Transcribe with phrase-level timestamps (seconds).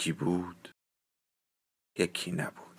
[0.00, 0.74] یکی بود
[1.98, 2.69] یکی نبود.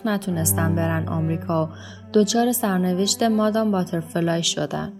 [0.00, 1.68] وقت نتونستن برن آمریکا و
[2.12, 4.92] دچار سرنوشت مادام باترفلای شدن.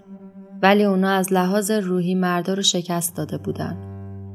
[0.63, 3.77] ولی اونا از لحاظ روحی مردا رو شکست داده بودن.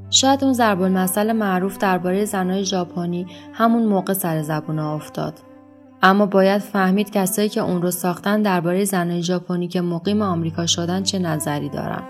[0.09, 5.33] شاید اون ضرب المثل معروف درباره زنای ژاپنی همون موقع سر زبون افتاد.
[6.03, 11.03] اما باید فهمید کسایی که اون رو ساختن درباره زنای ژاپنی که مقیم آمریکا شدن
[11.03, 12.03] چه نظری دارن.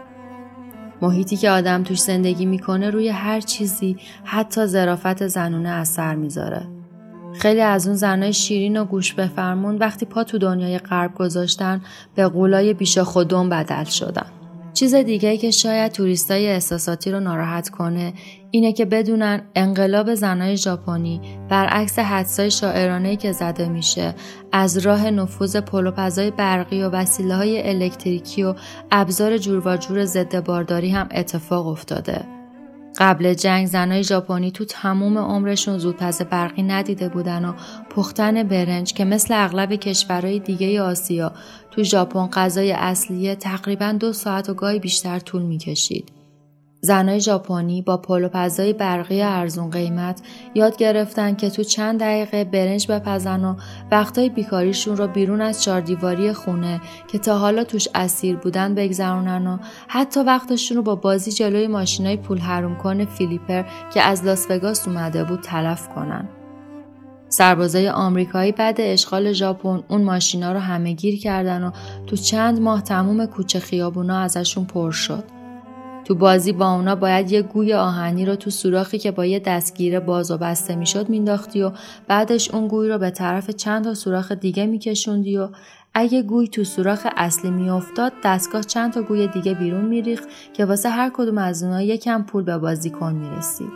[1.01, 6.74] محیطی که آدم توش زندگی می‌کنه روی هر چیزی حتی ظرافت زنونه اثر می‌ذاره.
[7.39, 11.81] خیلی از اون زنای شیرین و گوش بفرمون وقتی پا تو دنیای غرب گذاشتن
[12.15, 14.25] به قولای بیش خودم بدل شدن.
[14.75, 18.13] چیز دیگه که شاید توریستای احساساتی رو ناراحت کنه
[18.51, 24.15] اینه که بدونن انقلاب زنای ژاپنی برعکس حدسای شاعرانه که زده میشه
[24.51, 28.53] از راه نفوذ پلوپزای برقی و وسیله های الکتریکی و
[28.91, 32.34] ابزار جور و ضد بارداری هم اتفاق افتاده.
[32.97, 37.53] قبل جنگ زنای ژاپنی تو تموم عمرشون زودپز برقی ندیده بودن و
[37.89, 41.31] پختن برنج که مثل اغلب کشورهای دیگه آسیا
[41.71, 46.14] تو ژاپن غذای اصلیه تقریبا دو ساعت و گاهی بیشتر طول می‌کشید.
[46.85, 50.21] زنای ژاپنی با پلوپزای برقی ارزون قیمت
[50.55, 53.55] یاد گرفتن که تو چند دقیقه برنج بپزن و
[53.91, 59.57] وقتای بیکاریشون رو بیرون از چاردیواری خونه که تا حالا توش اسیر بودن بگذرونن و
[59.87, 63.63] حتی وقتشون رو با بازی جلوی ماشینای پول حروم کن فیلیپر
[63.93, 66.29] که از لاس وگاس اومده بود تلف کنن.
[67.29, 71.71] سربازای آمریکایی بعد اشغال ژاپن اون ماشینا رو همه گیر کردن و
[72.07, 75.34] تو چند ماه تموم کوچه خیابونا ازشون پر شد.
[76.05, 79.99] تو بازی با اونا باید یه گوی آهنی رو تو سوراخی که با یه دستگیره
[79.99, 81.71] باز و بسته می‌شد مینداختی و
[82.07, 85.49] بعدش اون گوی رو به طرف چند تا سوراخ دیگه میکشوندی و
[85.93, 90.89] اگه گوی تو سوراخ اصلی میافتاد دستگاه چند تا گوی دیگه بیرون میریخت که واسه
[90.89, 93.71] هر کدوم از اونا یکم پول به بازیکن می‌رسید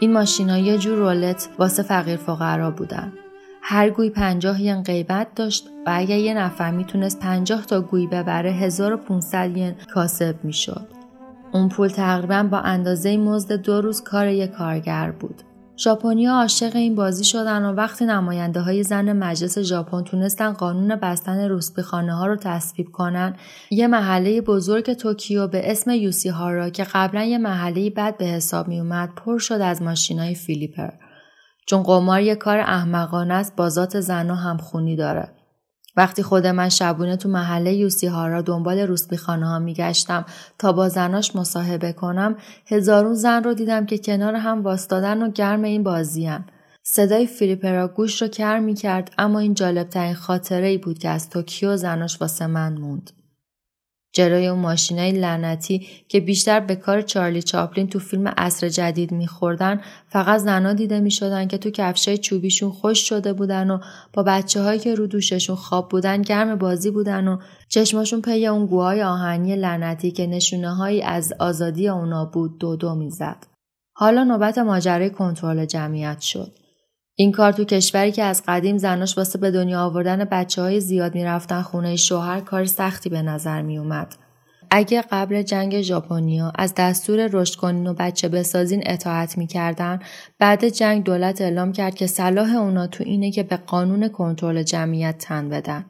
[0.00, 3.12] این ماشینا یه جور رولت واسه فقیر فقرا بودن.
[3.62, 8.52] هر گوی پنجاه ین قیمت داشت و اگه یه نفر می‌تونست پنجاه تا گوی ببره
[8.52, 10.99] 1500 ین کاسب می‌شد.
[11.52, 15.42] اون پول تقریبا با اندازه مزد دو روز کار یک کارگر بود.
[15.76, 21.48] ژاپنیا عاشق این بازی شدن و وقتی نماینده های زن مجلس ژاپن تونستن قانون بستن
[21.48, 23.36] روسپیخانه ها رو تصویب کنن
[23.70, 28.68] یه محله بزرگ توکیو به اسم یوسی هارا که قبلا یه محله بد به حساب
[28.68, 30.90] می اومد پر شد از ماشینای flipper
[31.66, 35.39] چون قمار یه کار احمقانه است با ذات زن و همخونی داره
[35.96, 40.24] وقتی خود من شبونه تو محله یوسی هارا دنبال روسپی‌خانه ها میگشتم
[40.58, 42.36] تا با زناش مصاحبه کنم
[42.66, 46.44] هزارون زن رو دیدم که کنار هم واستادن و گرم این بازی‌ان.
[46.82, 51.08] صدای flipper ا گوش رو کر می کرد اما این جالبترین خاطره ای بود که
[51.08, 53.10] از توکیو زناش واسه من موند.
[54.12, 59.80] جلوی اون ماشینای لعنتی که بیشتر به کار چارلی چاپلین تو فیلم عصر جدید میخوردن
[60.08, 63.78] فقط زنا دیده می‌شدن که تو کفشای چوبیشون خوش شده بودن و
[64.12, 67.38] با بچه هایی که رو دوششون خواب بودن گرم بازی بودن و
[67.68, 72.94] چشماشون پی اون گوهای آهنی لعنتی که نشونه هایی از آزادی اونا بود دو دو
[72.94, 73.46] می‌زد.
[73.96, 76.52] حالا نوبت ماجرای کنترل جمعیت شد.
[77.14, 81.14] این کار تو کشوری که از قدیم زناش واسه به دنیا آوردن بچه های زیاد
[81.14, 84.14] می‌رفتن خونه شوهر کار سختی به نظر می اومد.
[84.70, 89.98] اگه قبل جنگ ژاپنیا از دستور رشد کنین و بچه بسازین اطاعت می‌کردن
[90.38, 95.18] بعد جنگ دولت اعلام کرد که صلاح اونا تو اینه که به قانون کنترل جمعیت
[95.18, 95.84] تن بدن.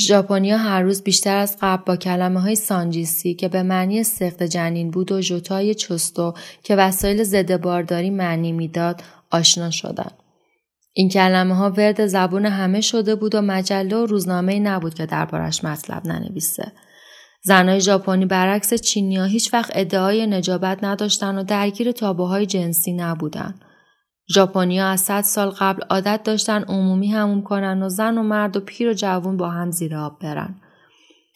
[0.00, 4.90] ژاپنیا هر روز بیشتر از قبل با کلمه های سانجیسی که به معنی سخت جنین
[4.90, 10.27] بود و جوتای چستو که وسایل ضد بارداری معنی می‌داد آشنا شدند.
[10.92, 15.64] این کلمه ها ورد زبون همه شده بود و مجله و روزنامه نبود که دربارش
[15.64, 16.72] مطلب ننویسه.
[17.42, 23.54] زنای ژاپنی برعکس چینیا هیچ وقت ادعای نجابت نداشتن و درگیر تابوهای جنسی نبودن.
[24.34, 28.60] ژاپنیا از صد سال قبل عادت داشتن عمومی هموم کنن و زن و مرد و
[28.60, 30.60] پیر و جوون با هم زیر آب برن.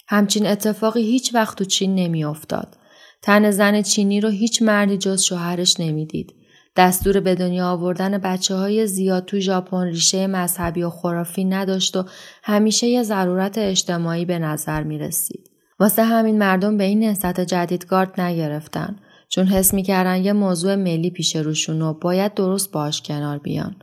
[0.08, 2.76] همچین اتفاقی هیچ وقت تو چین نمیافتاد.
[3.22, 6.34] تن زن چینی رو هیچ مردی جز شوهرش نمی‌دید.
[6.76, 12.04] دستور به دنیا آوردن بچه های زیاد تو ژاپن ریشه مذهبی و خرافی نداشت و
[12.42, 15.50] همیشه یه ضرورت اجتماعی به نظر می رسید.
[15.80, 18.96] واسه همین مردم به این نهضت جدیدگارد نگرفتن
[19.28, 23.76] چون حس می‌کردن یه موضوع ملی پیش روشون و باید درست باش کنار بیان.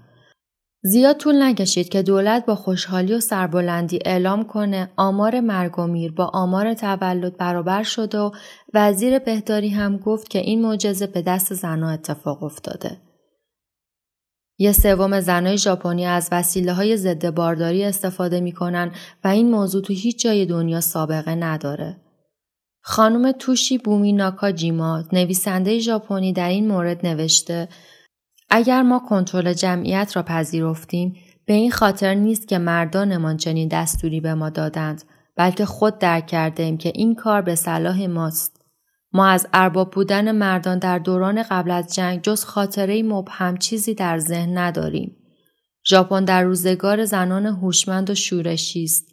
[0.82, 6.12] زیاد طول نکشید که دولت با خوشحالی و سربلندی اعلام کنه آمار مرگ و میر
[6.12, 8.32] با آمار تولد برابر شده و
[8.74, 12.98] وزیر بهداری هم گفت که این معجزه به دست زنها اتفاق افتاده.
[14.58, 18.92] یه سوم زنای ژاپنی از وسیله های ضد بارداری استفاده می‌کنن
[19.24, 21.98] و این موضوع تو هیچ جای دنیا سابقه نداره.
[22.82, 27.68] خانم توشی بومی ناکاجیما نویسنده ژاپنی در این مورد نوشته
[28.50, 31.16] اگر ما کنترل جمعیت را پذیرفتیم
[31.46, 35.04] به این خاطر نیست که مردانمان چنین دستوری به ما دادند
[35.36, 38.62] بلکه خود درک کرده که این کار به صلاح ماست.
[39.14, 44.18] ما از ارباب بودن مردان در دوران قبل از جنگ جز خاطره مبهم چیزی در
[44.20, 45.16] ذهن نداریم.
[45.90, 49.08] ژاپن در روزگار زنان هوشمند و شورشی است.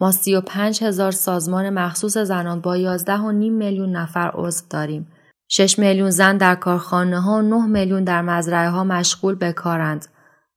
[0.00, 4.64] ما سی و پنج هزار سازمان مخصوص زنان با یازده و نیم میلیون نفر عضو
[4.70, 5.06] داریم.
[5.54, 10.06] 6 میلیون زن در کارخانه ها و 9 میلیون در مزرعه ها مشغول به کارند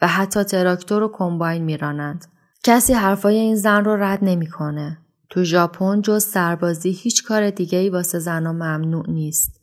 [0.01, 2.25] و حتی تراکتور و کمباین میرانند.
[2.63, 4.97] کسی حرفای این زن رو رد نمی‌کنه.
[5.30, 9.62] تو ژاپن جز سربازی هیچ کار دیگه ای واسه زنها ممنوع نیست.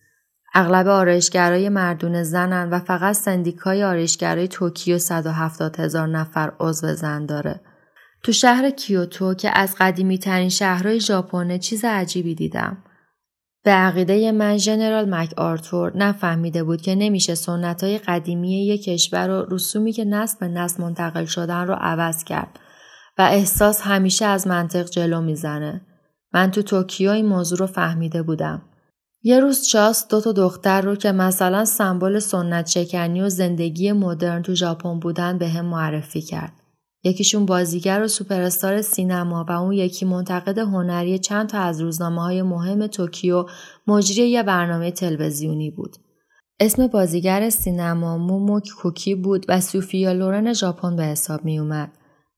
[0.54, 7.60] اغلب آرایشگرای مردون زنن و فقط سندیکای آرایشگرای توکیو 170 هزار نفر عضو زن داره.
[8.22, 12.76] تو شهر کیوتو که از قدیمی ترین شهرهای ژاپن چیز عجیبی دیدم.
[13.64, 19.30] به عقیده من ژنرال مک آرتور نفهمیده بود که نمیشه سنت های قدیمی یک کشور
[19.30, 22.58] و رسومی که نسل به نسل منتقل شدن رو عوض کرد
[23.18, 25.80] و احساس همیشه از منطق جلو می‌زنه.
[26.34, 28.62] من تو توکیو این موضوع رو فهمیده بودم.
[29.22, 34.42] یه روز چاس دو تا دختر رو که مثلا سمبل سنت شکنی و زندگی مدرن
[34.42, 36.61] تو ژاپن بودن به هم معرفی کرد.
[37.04, 42.42] یکیشون بازیگر و سوپرستار سینما و اون یکی منتقد هنری چند تا از روزنامه های
[42.42, 43.46] مهم توکیو
[43.86, 45.96] مجری یه برنامه تلویزیونی بود.
[46.60, 51.92] اسم بازیگر سینما موموک کوکی بود و سوفیا لورن ژاپن به حساب می اومد.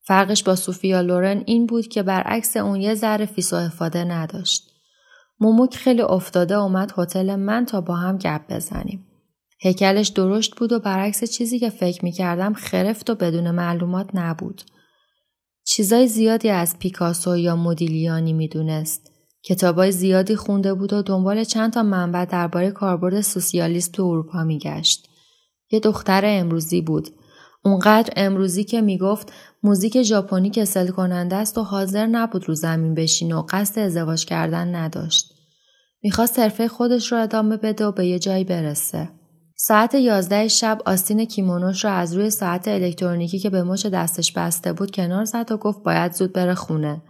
[0.06, 4.70] فرقش با سوفیا لورن این بود که برعکس اون یه ذره فیس و نداشت.
[5.40, 9.06] موموک خیلی افتاده اومد هتل من تا با هم گپ بزنیم.
[9.58, 14.62] هیکلش درشت بود و برعکس چیزی که فکر می کردم خرفت و بدون معلومات نبود.
[15.66, 19.10] چیزای زیادی از پیکاسو یا مدیلیانی می‌دونست.
[19.42, 25.08] کتابای زیادی خونده بود و دنبال چند تا منبع درباره کاربرد سوسیالیست تو اروپا میگشت.
[25.70, 27.08] یه دختر امروزی بود.
[27.64, 33.34] اونقدر امروزی که می‌گفت موزیک ژاپنی کسل کننده است و حاضر نبود رو زمین بشینه
[33.34, 35.34] و قصد ازدواج کردن نداشت.
[36.02, 39.08] می‌خواست حرفه خودش رو ادامه بده و به یه جایی برسه.
[39.56, 44.72] ساعت یازده شب آستین کیمونوش را از روی ساعت الکترونیکی که به مچ دستش بسته
[44.72, 47.02] بود کنار زد و گفت باید زود بره خونه.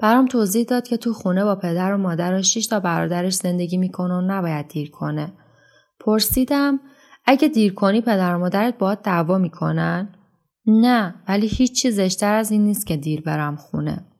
[0.00, 3.76] برام توضیح داد که تو خونه با پدر و مادر و شش تا برادرش زندگی
[3.76, 5.32] می‌کنه و نباید دیر کنه.
[6.00, 6.80] پرسیدم
[7.24, 10.08] اگه دیر کنی پدر و مادرت باید دعوا می‌کنن؟
[10.66, 14.13] نه ولی هیچ زشتر از این نیست که دیر برم خونه.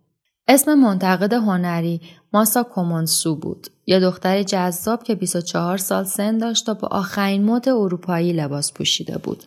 [0.48, 2.00] اسم منتقد هنری
[2.32, 3.66] ماسا کومونسو بود.
[3.86, 9.18] یه دختر جذاب که 24 سال سن داشت و با آخرین مد اروپایی لباس پوشیده
[9.18, 9.44] بود.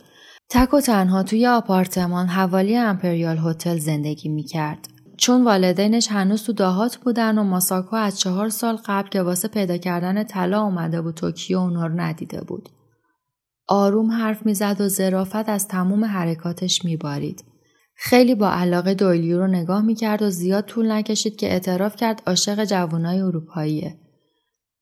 [0.49, 4.87] تک و تنها توی آپارتمان حوالی امپریال هتل زندگی می کرد.
[5.17, 9.77] چون والدینش هنوز تو دهات بودن و ماساکو از چهار سال قبل که واسه پیدا
[9.77, 12.69] کردن طلا اومده بود توکیو اونا رو ندیده بود.
[13.67, 17.43] آروم حرف می‌زد و ظرافت از تموم حرکاتش میبارید.
[17.99, 22.63] خیلی با علاقه دویلیو رو نگاه می‌کرد و زیاد طول نکشید که اعتراف کرد عاشق
[22.63, 23.97] جوانای اروپاییه.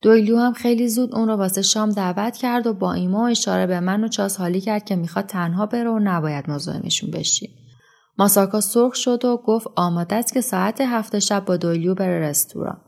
[0.01, 3.79] دویلیو هم خیلی زود اون رو واسه شام دعوت کرد و با ایما اشاره به
[3.79, 7.49] من و چاس حالی کرد که می‌خواد تنها بره و نباید مزاحمشون بشی.
[8.17, 12.81] ماساکا سرخ شد و گفت آماده است که ساعت هفت شب با دویلیو بره رستوران.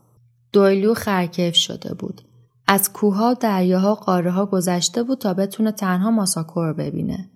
[0.52, 2.22] دویلیو خرکیف شده بود.
[2.66, 7.30] از کوها، دریاها، قاره ها گذشته بود تا بتونه تنها ماساکو رو ببینه.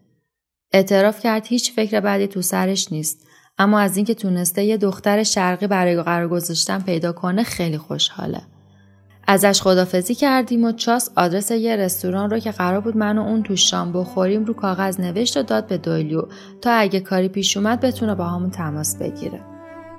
[0.73, 3.27] اعتراف کرد هیچ فکر بعدی تو سرش نیست
[3.59, 8.43] اما از اینکه تونسته یه دختر شرقی برای قرار گذاشتن پیدا کنه خیلی خوشحاله.
[9.27, 13.43] ازش خدافزی کردیم و چاس آدرس یه رستوران رو که قرار بود من و اون
[13.43, 16.23] تو شام بخوریم رو کاغذ نوشت و داد به دویلیو
[16.61, 19.41] تا اگه کاری پیش اومد بتونه با همون تماس بگیره.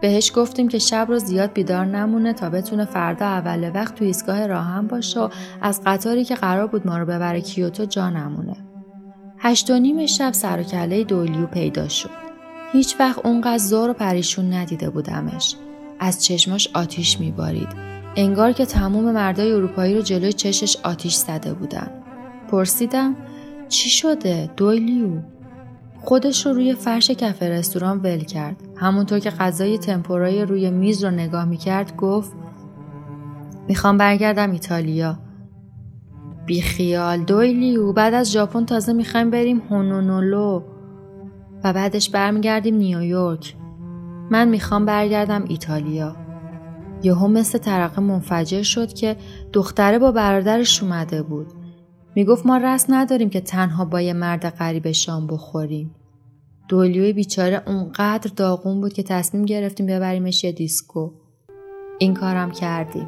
[0.02, 4.48] بهش گفتیم که شب رو زیاد بیدار نمونه تا بتونه فردا اول وقت تو ایستگاه
[4.48, 5.30] راهم باشه و
[5.62, 8.73] از قطاری که قرار بود ما رو ببره کیوتو جا نمونه.
[9.46, 12.10] هشت و نیم شب سر و کله دولیو پیدا شد.
[12.74, 15.56] هیچ وقت اونقدر زور و پریشون ندیده بودمش.
[16.00, 17.68] از چشماش آتیش میبارید.
[18.16, 21.88] انگار که تموم مردای اروپایی رو جلوی چشش آتیش زده بودن.
[22.52, 23.16] پرسیدم
[23.70, 25.10] چی شده دویلیو؟
[26.02, 28.56] خودش رو روی فرش کف رستوران ول کرد.
[28.78, 32.32] همونطور که غذای تمپورای روی میز رو نگاه می‌کرد گفت
[33.68, 35.18] می‌خوام برگردم ایتالیا.
[36.46, 40.64] بیخیال دویلیو بعد از ژاپن تازه می‌خوایم بریم هونونولو
[41.64, 43.56] و بعدش برمیگردیم نیویورک.
[44.32, 46.16] من می‌خوام برگردم ایتالیا.
[47.04, 49.16] یهو مثل ترقه منفجر شد که
[49.54, 51.48] دختره با برادرش اومده بود.
[52.16, 55.96] می‌گفت ما رست نداریم که تنها با یه مرد غریب شام بخوریم.
[56.68, 61.12] دولیوی بیچاره اونقدر داغون بود که تصمیم گرفتیم ببریمش یه دیسکو.
[62.00, 63.08] این کارم کردیم.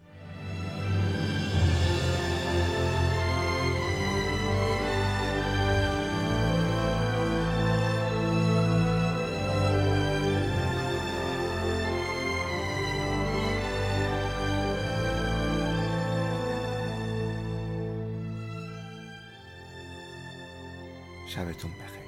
[21.31, 22.00] شبتون بخیر.